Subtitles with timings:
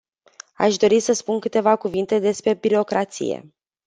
[0.55, 3.53] Aș dori să spun câteva cuvinte despre birocrație.